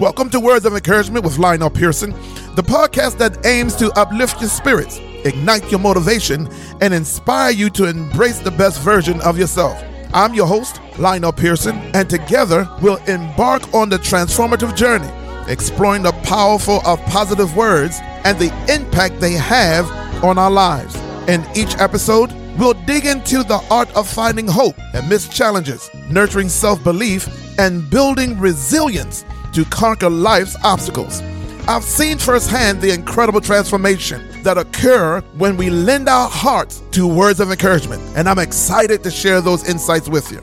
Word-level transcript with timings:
Welcome 0.00 0.30
to 0.30 0.38
Words 0.38 0.64
of 0.64 0.74
Encouragement 0.74 1.24
with 1.24 1.38
Lionel 1.38 1.70
Pearson, 1.70 2.12
the 2.54 2.62
podcast 2.62 3.18
that 3.18 3.44
aims 3.44 3.74
to 3.76 3.90
uplift 3.98 4.40
your 4.40 4.48
spirits, 4.48 4.98
ignite 5.24 5.68
your 5.72 5.80
motivation, 5.80 6.48
and 6.80 6.94
inspire 6.94 7.50
you 7.50 7.68
to 7.70 7.86
embrace 7.86 8.38
the 8.38 8.52
best 8.52 8.80
version 8.80 9.20
of 9.22 9.36
yourself. 9.36 9.82
I'm 10.14 10.34
your 10.34 10.46
host, 10.46 10.80
Lionel 11.00 11.32
Pearson, 11.32 11.78
and 11.96 12.08
together 12.08 12.68
we'll 12.80 13.02
embark 13.06 13.74
on 13.74 13.88
the 13.88 13.96
transformative 13.96 14.76
journey, 14.76 15.10
exploring 15.50 16.04
the 16.04 16.12
powerful 16.22 16.80
of 16.86 17.00
positive 17.06 17.56
words 17.56 17.98
and 18.24 18.38
the 18.38 18.54
impact 18.72 19.18
they 19.18 19.32
have 19.32 19.90
on 20.22 20.38
our 20.38 20.50
lives. 20.50 20.94
In 21.26 21.44
each 21.56 21.76
episode, 21.78 22.32
we'll 22.56 22.74
dig 22.86 23.04
into 23.04 23.42
the 23.42 23.60
art 23.68 23.92
of 23.96 24.08
finding 24.08 24.46
hope 24.46 24.76
amidst 24.94 25.32
challenges, 25.32 25.90
nurturing 26.08 26.50
self 26.50 26.84
belief, 26.84 27.28
and 27.58 27.90
building 27.90 28.38
resilience 28.38 29.24
to 29.52 29.64
conquer 29.66 30.10
life's 30.10 30.56
obstacles. 30.64 31.20
I've 31.68 31.84
seen 31.84 32.16
firsthand 32.18 32.80
the 32.80 32.92
incredible 32.92 33.40
transformation 33.42 34.42
that 34.42 34.56
occur 34.56 35.20
when 35.36 35.56
we 35.56 35.68
lend 35.68 36.08
our 36.08 36.28
hearts 36.28 36.82
to 36.92 37.06
words 37.06 37.40
of 37.40 37.50
encouragement, 37.50 38.02
and 38.16 38.28
I'm 38.28 38.38
excited 38.38 39.02
to 39.04 39.10
share 39.10 39.40
those 39.40 39.68
insights 39.68 40.08
with 40.08 40.32
you. 40.32 40.40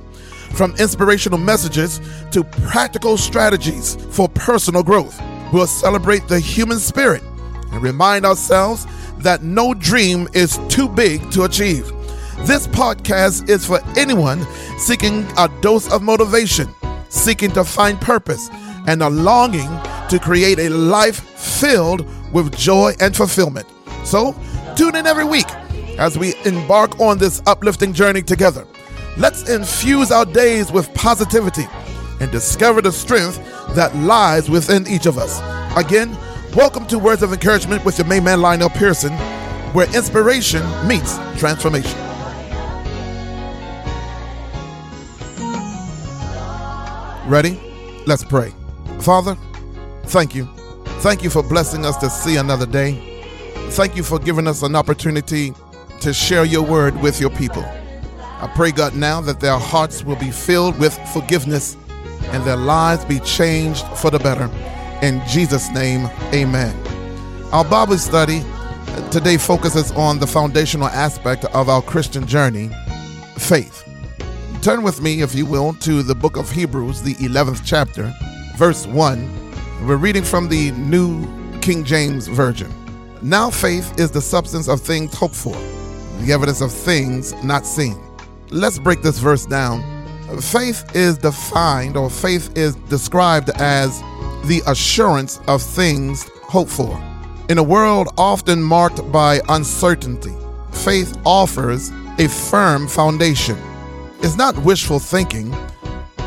From 0.55 0.75
inspirational 0.77 1.39
messages 1.39 1.99
to 2.31 2.43
practical 2.43 3.17
strategies 3.17 3.95
for 4.11 4.29
personal 4.29 4.83
growth, 4.83 5.19
we'll 5.51 5.67
celebrate 5.67 6.27
the 6.27 6.39
human 6.39 6.79
spirit 6.79 7.23
and 7.71 7.81
remind 7.81 8.25
ourselves 8.25 8.85
that 9.17 9.41
no 9.41 9.73
dream 9.73 10.27
is 10.33 10.59
too 10.69 10.87
big 10.87 11.31
to 11.31 11.43
achieve. 11.43 11.91
This 12.41 12.67
podcast 12.67 13.49
is 13.49 13.65
for 13.65 13.79
anyone 13.97 14.45
seeking 14.77 15.25
a 15.37 15.49
dose 15.61 15.91
of 15.91 16.03
motivation, 16.03 16.73
seeking 17.09 17.51
to 17.51 17.63
find 17.63 17.99
purpose, 17.99 18.49
and 18.87 19.01
a 19.01 19.09
longing 19.09 19.69
to 20.09 20.19
create 20.19 20.59
a 20.59 20.69
life 20.69 21.21
filled 21.37 22.05
with 22.33 22.55
joy 22.55 22.93
and 22.99 23.15
fulfillment. 23.15 23.67
So, 24.03 24.35
tune 24.75 24.95
in 24.95 25.07
every 25.07 25.25
week 25.25 25.49
as 25.97 26.17
we 26.17 26.35
embark 26.45 26.99
on 26.99 27.17
this 27.17 27.41
uplifting 27.47 27.93
journey 27.93 28.21
together. 28.21 28.65
Let's 29.17 29.49
infuse 29.49 30.11
our 30.11 30.25
days 30.25 30.71
with 30.71 30.93
positivity 30.93 31.67
and 32.19 32.31
discover 32.31 32.81
the 32.81 32.91
strength 32.91 33.37
that 33.75 33.95
lies 33.95 34.49
within 34.49 34.87
each 34.87 35.05
of 35.05 35.17
us. 35.17 35.39
Again, 35.77 36.17
welcome 36.55 36.85
to 36.87 36.99
Words 36.99 37.23
of 37.23 37.31
Encouragement 37.31 37.83
with 37.85 37.97
your 37.97 38.07
main 38.07 38.23
man 38.23 38.41
Lionel 38.41 38.69
Pearson, 38.69 39.13
where 39.73 39.87
inspiration 39.95 40.61
meets 40.87 41.17
transformation. 41.39 41.99
Ready? 47.27 47.59
Let's 48.05 48.23
pray. 48.23 48.53
Father, 49.05 49.37
thank 50.05 50.33
you. 50.33 50.45
Thank 51.03 51.21
you 51.21 51.29
for 51.29 51.43
blessing 51.43 51.85
us 51.85 51.95
to 51.97 52.09
see 52.09 52.37
another 52.37 52.65
day. 52.65 53.21
Thank 53.73 53.95
you 53.95 54.01
for 54.01 54.17
giving 54.17 54.47
us 54.47 54.63
an 54.63 54.75
opportunity 54.75 55.53
to 56.01 56.11
share 56.11 56.43
your 56.43 56.63
word 56.63 56.99
with 57.03 57.21
your 57.21 57.29
people. 57.29 57.63
I 57.63 58.51
pray, 58.55 58.71
God, 58.71 58.95
now 58.95 59.21
that 59.21 59.39
their 59.39 59.59
hearts 59.59 60.03
will 60.03 60.15
be 60.15 60.31
filled 60.31 60.79
with 60.79 60.97
forgiveness 61.13 61.77
and 62.29 62.43
their 62.45 62.57
lives 62.57 63.05
be 63.05 63.19
changed 63.19 63.85
for 63.89 64.09
the 64.09 64.17
better. 64.17 64.49
In 65.05 65.21
Jesus' 65.27 65.69
name, 65.69 66.09
amen. 66.33 66.75
Our 67.53 67.63
Bible 67.63 67.99
study 67.99 68.41
uh, 68.43 69.09
today 69.11 69.37
focuses 69.37 69.91
on 69.91 70.17
the 70.17 70.25
foundational 70.25 70.87
aspect 70.87 71.45
of 71.45 71.69
our 71.69 71.83
Christian 71.83 72.25
journey 72.25 72.71
faith. 73.37 73.83
Turn 74.63 74.81
with 74.81 74.99
me, 74.99 75.21
if 75.21 75.35
you 75.35 75.45
will, 75.45 75.75
to 75.75 76.01
the 76.01 76.15
book 76.15 76.37
of 76.37 76.49
Hebrews, 76.49 77.03
the 77.03 77.13
11th 77.15 77.61
chapter, 77.63 78.11
verse 78.55 78.87
1. 78.87 79.85
We're 79.85 79.97
reading 79.97 80.23
from 80.23 80.47
the 80.47 80.71
New 80.71 81.25
King 81.59 81.83
James 81.83 82.27
Version. 82.27 82.71
Now 83.21 83.49
faith 83.49 83.99
is 83.99 84.11
the 84.11 84.21
substance 84.21 84.69
of 84.69 84.79
things 84.79 85.13
hoped 85.13 85.35
for, 85.35 85.55
the 86.21 86.31
evidence 86.31 86.61
of 86.61 86.71
things 86.71 87.33
not 87.43 87.65
seen. 87.65 88.01
Let's 88.51 88.79
break 88.79 89.01
this 89.01 89.19
verse 89.19 89.45
down. 89.45 89.83
Faith 90.39 90.95
is 90.95 91.17
defined, 91.17 91.97
or 91.97 92.09
faith 92.09 92.57
is 92.57 92.75
described 92.87 93.49
as 93.55 93.99
the 94.45 94.61
assurance 94.67 95.41
of 95.47 95.61
things 95.61 96.29
hoped 96.43 96.71
for. 96.71 96.97
In 97.49 97.57
a 97.57 97.63
world 97.63 98.07
often 98.17 98.63
marked 98.63 99.11
by 99.11 99.41
uncertainty, 99.49 100.33
faith 100.71 101.17
offers 101.25 101.89
a 102.19 102.29
firm 102.29 102.87
foundation. 102.87 103.57
It's 104.19 104.37
not 104.37 104.57
wishful 104.59 104.99
thinking, 104.99 105.53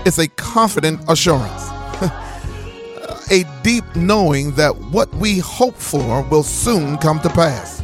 it's 0.04 0.18
a 0.18 0.28
confident 0.28 1.00
assurance. 1.08 1.77
A 3.30 3.44
deep 3.62 3.84
knowing 3.94 4.52
that 4.52 4.76
what 4.76 5.12
we 5.14 5.38
hope 5.38 5.76
for 5.76 6.22
will 6.24 6.42
soon 6.42 6.96
come 6.98 7.20
to 7.20 7.28
pass. 7.30 7.82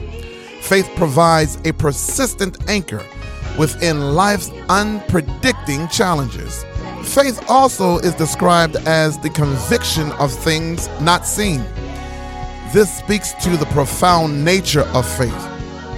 Faith 0.63 0.91
provides 0.97 1.59
a 1.65 1.73
persistent 1.73 2.69
anchor 2.71 3.05
within 3.59 4.15
life's 4.15 4.49
unpredicting 4.69 5.91
challenges. 5.91 6.65
Faith 7.03 7.45
also 7.49 7.99
is 7.99 8.15
described 8.15 8.77
as 8.87 9.19
the 9.19 9.31
conviction 9.31 10.11
of 10.13 10.33
things 10.33 10.89
not 11.01 11.27
seen. 11.27 11.63
This 12.73 12.93
speaks 12.99 13.35
to 13.45 13.57
the 13.57 13.67
profound 13.67 14.45
nature 14.45 14.89
of 14.95 15.07
faith. 15.07 15.51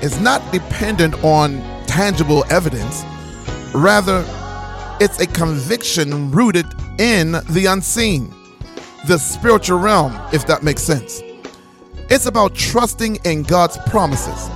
It's 0.02 0.20
not 0.20 0.42
dependent 0.52 1.14
on 1.24 1.62
tangible 1.86 2.44
evidence, 2.50 3.04
rather, 3.74 4.24
it's 5.00 5.20
a 5.20 5.26
conviction 5.26 6.30
rooted 6.30 6.66
in 6.98 7.32
the 7.50 7.66
unseen, 7.66 8.34
the 9.06 9.18
spiritual 9.18 9.78
realm, 9.78 10.18
if 10.32 10.46
that 10.46 10.62
makes 10.62 10.82
sense. 10.82 11.22
It's 12.10 12.26
about 12.26 12.54
trusting 12.54 13.16
in 13.24 13.44
God's 13.44 13.78
promises. 13.86 14.50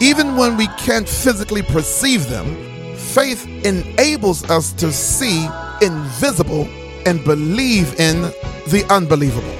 Even 0.00 0.36
when 0.36 0.56
we 0.56 0.66
can't 0.78 1.08
physically 1.08 1.62
perceive 1.62 2.28
them, 2.28 2.54
faith 2.96 3.46
enables 3.64 4.48
us 4.50 4.72
to 4.74 4.92
see 4.92 5.46
invisible 5.80 6.68
and 7.06 7.24
believe 7.24 7.98
in 7.98 8.22
the 8.68 8.86
unbelievable. 8.90 9.54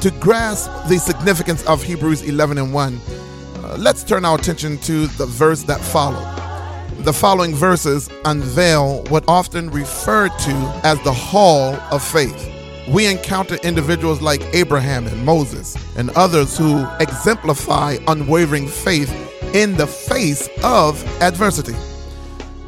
To 0.00 0.10
grasp 0.12 0.70
the 0.88 0.98
significance 0.98 1.62
of 1.66 1.82
Hebrews 1.82 2.22
11 2.22 2.56
and 2.58 2.72
1, 2.72 3.00
uh, 3.56 3.76
let's 3.78 4.02
turn 4.02 4.24
our 4.24 4.38
attention 4.38 4.78
to 4.78 5.06
the 5.08 5.26
verse 5.26 5.62
that 5.64 5.80
followed. 5.80 6.26
The 7.04 7.12
following 7.12 7.54
verses 7.54 8.08
unveil 8.24 9.02
what 9.04 9.24
often 9.28 9.70
referred 9.70 10.32
to 10.40 10.80
as 10.84 11.02
the 11.02 11.12
hall 11.12 11.74
of 11.90 12.02
faith. 12.02 12.59
We 12.90 13.06
encounter 13.06 13.54
individuals 13.62 14.20
like 14.20 14.42
Abraham 14.52 15.06
and 15.06 15.24
Moses 15.24 15.76
and 15.96 16.10
others 16.10 16.58
who 16.58 16.84
exemplify 16.98 17.98
unwavering 18.08 18.66
faith 18.66 19.12
in 19.54 19.76
the 19.76 19.86
face 19.86 20.48
of 20.64 21.00
adversity. 21.22 21.76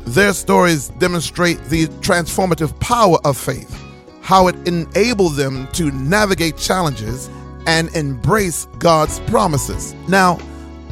Their 0.04 0.32
stories 0.32 0.90
demonstrate 0.90 1.64
the 1.64 1.88
transformative 2.02 2.78
power 2.78 3.18
of 3.24 3.36
faith, 3.36 3.76
how 4.20 4.46
it 4.46 4.54
enabled 4.68 5.34
them 5.34 5.66
to 5.72 5.90
navigate 5.90 6.56
challenges 6.56 7.28
and 7.66 7.92
embrace 7.96 8.66
God's 8.78 9.18
promises. 9.20 9.92
Now, 10.08 10.38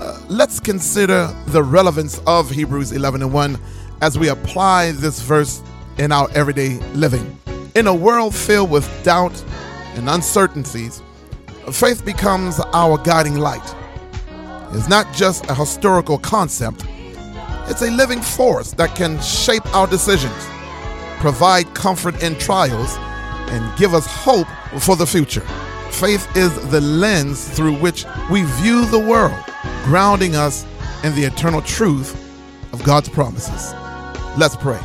uh, 0.00 0.20
let's 0.28 0.58
consider 0.58 1.32
the 1.46 1.62
relevance 1.62 2.20
of 2.26 2.50
Hebrews 2.50 2.90
11 2.90 3.22
and 3.22 3.32
1 3.32 3.58
as 4.02 4.19
we 4.19 4.28
apply 4.28 4.90
this 4.90 5.20
verse 5.20 5.62
in 5.98 6.10
our 6.10 6.28
everyday 6.32 6.80
living. 6.94 7.39
In 7.76 7.86
a 7.86 7.94
world 7.94 8.34
filled 8.34 8.70
with 8.70 8.88
doubt 9.04 9.44
and 9.94 10.10
uncertainties, 10.10 11.03
faith 11.70 12.04
becomes 12.04 12.58
our 12.72 12.98
guiding 12.98 13.36
light. 13.36 13.76
It's 14.72 14.88
not 14.88 15.12
just 15.14 15.48
a 15.48 15.54
historical 15.54 16.19
concept, 16.19 16.84
it's 17.69 17.82
a 17.82 17.91
living 17.92 18.20
force 18.20 18.72
that 18.72 18.97
can 18.97 19.20
shape 19.20 19.64
our 19.72 19.86
decisions, 19.86 20.34
provide 21.20 21.72
comfort 21.75 22.20
in 22.25 22.36
trials, 22.38 22.97
and 23.53 23.78
give 23.78 23.94
us 23.94 24.06
hope 24.06 24.49
for 24.81 24.96
the 24.96 25.06
future. 25.06 25.46
Faith 25.93 26.26
is 26.37 26.52
the 26.70 26.81
lens 26.81 27.49
through 27.50 27.76
which 27.76 28.05
we 28.32 28.43
view 28.43 28.84
the 28.87 28.99
world, 28.99 29.44
grounding 29.84 30.34
us 30.34 30.67
in 31.05 31.14
the 31.14 31.22
eternal 31.22 31.62
truth 31.62 32.17
of 32.72 32.82
God's 32.82 33.08
promises. 33.08 33.72
Let's 34.37 34.56
pray. 34.56 34.81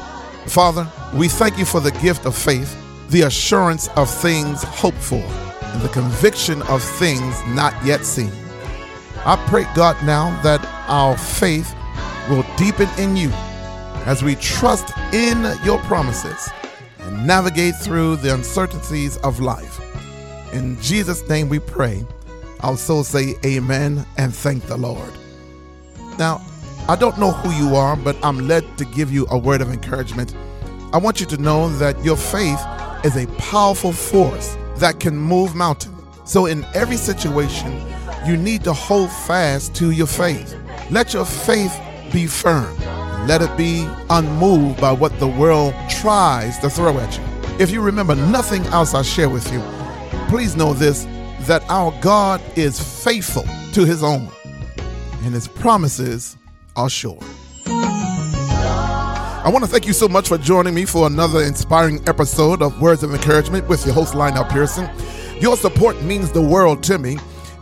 Father, 0.46 0.88
we 1.16 1.30
thank 1.30 1.58
you 1.58 1.64
for 1.64 1.80
the 1.80 1.92
gift 1.92 2.26
of 2.26 2.36
faith, 2.36 2.78
the 3.10 3.22
assurance 3.22 3.88
of 3.96 4.10
things 4.10 4.64
hoped 4.64 4.98
for, 4.98 5.16
and 5.16 5.82
the 5.82 5.90
conviction 5.90 6.62
of 6.64 6.84
things 6.84 7.42
not 7.48 7.74
yet 7.86 8.04
seen. 8.04 8.32
I 9.26 9.38
pray, 9.48 9.66
God, 9.74 9.96
now 10.06 10.40
that 10.44 10.64
our 10.88 11.18
faith 11.18 11.74
will 12.30 12.46
deepen 12.58 12.90
in 13.00 13.16
you 13.16 13.30
as 14.06 14.24
we 14.24 14.36
trust 14.36 14.92
in 15.14 15.42
your 15.64 15.80
promises 15.84 16.50
and 17.00 17.26
navigate 17.26 17.76
through 17.76 18.18
the 18.18 18.34
uncertainties 18.34 19.16
of 19.18 19.40
life. 19.40 19.80
In 20.54 20.80
Jesus' 20.82 21.28
name 21.30 21.48
we 21.48 21.60
pray. 21.60 22.06
I'll 22.60 22.78
so 22.78 23.04
say 23.04 23.36
amen 23.46 24.06
and 24.18 24.36
thank 24.36 24.66
the 24.66 24.78
Lord. 24.78 25.14
Now, 26.20 26.46
I 26.90 26.96
don't 26.96 27.18
know 27.18 27.32
who 27.32 27.52
you 27.52 27.76
are, 27.76 27.96
but 27.96 28.18
I'm 28.24 28.48
led 28.48 28.78
to 28.80 28.86
give 28.86 29.14
you 29.14 29.28
a 29.32 29.38
word 29.38 29.62
of 29.62 29.72
encouragement. 29.72 30.36
I 30.96 30.98
want 30.98 31.20
you 31.20 31.26
to 31.26 31.38
know 31.38 31.68
that 31.78 32.02
your 32.06 32.16
faith 32.16 32.62
is 33.04 33.18
a 33.18 33.28
powerful 33.38 33.92
force 33.92 34.56
that 34.78 35.02
can 35.02 35.18
move 35.18 35.54
mountains. 35.54 35.94
So, 36.24 36.46
in 36.46 36.64
every 36.74 36.96
situation, 36.96 37.86
you 38.26 38.38
need 38.38 38.64
to 38.64 38.72
hold 38.72 39.12
fast 39.12 39.76
to 39.76 39.92
your 39.92 40.08
faith. 40.08 40.58
Let 40.90 41.14
your 41.14 41.26
faith 41.26 41.78
be 42.14 42.28
firm. 42.28 42.74
Let 43.28 43.42
it 43.42 43.58
be 43.58 43.86
unmoved 44.10 44.80
by 44.80 44.94
what 44.94 45.20
the 45.20 45.28
world 45.28 45.74
tries 45.90 46.60
to 46.60 46.70
throw 46.70 46.98
at 46.98 47.18
you. 47.18 47.24
If 47.60 47.72
you 47.72 47.82
remember 47.82 48.16
nothing 48.16 48.66
else 48.68 48.94
I 48.94 49.02
share 49.02 49.28
with 49.28 49.52
you, 49.52 49.62
please 50.30 50.56
know 50.56 50.72
this 50.72 51.04
that 51.42 51.62
our 51.70 51.94
God 52.00 52.42
is 52.56 52.80
faithful 53.04 53.44
to 53.74 53.84
his 53.84 54.02
own, 54.02 54.30
and 55.24 55.34
his 55.34 55.50
promises 55.50 56.38
are 56.78 56.90
sure. 56.90 57.20
I 59.46 59.50
want 59.50 59.64
to 59.64 59.70
thank 59.70 59.86
you 59.86 59.94
so 59.94 60.08
much 60.08 60.28
for 60.30 60.40
joining 60.40 60.74
me 60.74 60.86
for 60.86 61.06
another 61.06 61.44
inspiring 61.44 62.02
episode 62.10 62.64
of 62.64 62.82
Words 62.82 63.04
of 63.04 63.14
Encouragement 63.14 63.68
with 63.68 63.86
your 63.86 63.94
host, 63.94 64.16
Lionel 64.16 64.44
Pearson. 64.46 64.90
Your 65.40 65.56
support 65.56 66.02
means 66.02 66.32
the 66.32 66.42
world 66.42 66.82
to 66.86 66.98
me. 66.98 67.20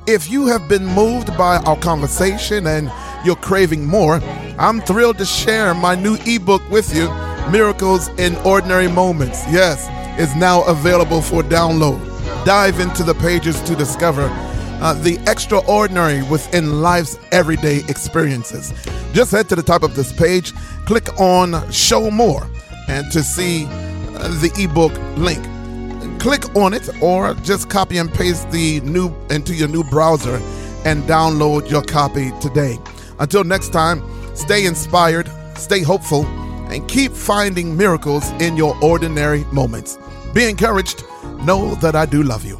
If 0.08 0.32
you 0.32 0.48
have 0.48 0.70
been 0.70 0.86
moved 0.86 1.38
by 1.38 1.58
our 1.58 1.76
conversation 1.76 2.68
and 2.68 2.90
you're 3.26 3.36
craving 3.36 3.86
more, 3.86 4.22
I'm 4.58 4.80
thrilled 4.80 5.18
to 5.18 5.26
share 5.26 5.74
my 5.74 5.94
new 5.94 6.16
ebook 6.26 6.62
with 6.72 6.96
you, 6.96 7.10
Miracles 7.52 8.08
in 8.18 8.38
Ordinary 8.46 8.88
Moments. 8.88 9.44
Yes, 9.52 9.88
it's 10.18 10.38
now 10.38 10.64
available 10.64 11.22
for 11.22 11.44
download. 11.44 12.00
Dive 12.46 12.80
into 12.80 13.04
the 13.04 13.16
pages 13.16 13.60
to 13.64 13.76
discover 13.76 14.30
uh, 14.84 14.94
the 14.94 15.18
extraordinary 15.28 16.22
within 16.24 16.82
life's 16.82 17.18
everyday 17.32 17.78
experiences. 17.88 18.74
Just 19.14 19.32
head 19.32 19.48
to 19.50 19.56
the 19.56 19.64
top 19.64 19.82
of 19.82 19.96
this 19.96 20.12
page, 20.12 20.54
click 20.86 21.20
on 21.20 21.72
Show 21.72 22.12
More, 22.12 22.46
and 22.90 23.10
to 23.12 23.24
see 23.24 23.66
uh, 23.66 24.28
the 24.42 24.52
ebook 24.60 24.92
link. 25.18 25.42
Click 26.20 26.54
on 26.56 26.74
it 26.74 26.90
or 27.02 27.34
just 27.36 27.70
copy 27.70 27.98
and 27.98 28.14
paste 28.14 28.52
the 28.52 28.82
new 28.82 29.14
into 29.30 29.54
your 29.54 29.70
new 29.70 29.84
browser 29.86 30.36
and 30.86 31.04
download 31.04 31.70
your 31.70 31.82
copy 31.82 32.32
today. 32.42 32.78
Until 33.20 33.44
next 33.44 33.70
time, 33.70 34.04
stay 34.36 34.66
inspired, 34.66 35.30
stay 35.56 35.82
hopeful, 35.82 36.26
and 36.72 36.88
keep 36.90 37.14
finding 37.14 37.78
miracles 37.78 38.30
in 38.42 38.58
your 38.58 38.76
ordinary 38.82 39.46
moments. 39.46 39.98
Be 40.34 40.50
encouraged. 40.50 41.04
Know 41.42 41.76
that 41.76 41.96
I 41.96 42.06
do 42.06 42.24
love 42.24 42.44
you. 42.44 42.60